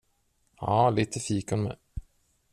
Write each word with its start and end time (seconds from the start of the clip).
Ja, 0.61 0.89
lite 0.89 1.19
fikon 1.19 1.63
med. 1.63 1.75